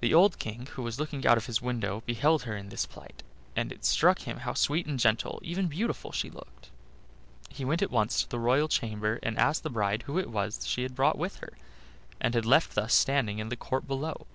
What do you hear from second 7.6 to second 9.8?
went at once to the royal chamber, and asked the